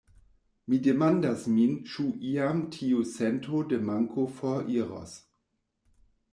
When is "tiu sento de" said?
2.77-3.81